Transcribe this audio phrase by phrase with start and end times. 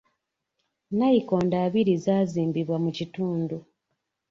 [0.97, 3.57] Nayikondo abiri zaazimbibwa mu kitundu.